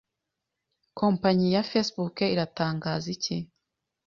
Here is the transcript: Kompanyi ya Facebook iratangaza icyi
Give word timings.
Kompanyi 0.99 1.45
ya 1.55 1.63
Facebook 1.71 2.15
iratangaza 2.35 3.07
icyi 3.15 3.37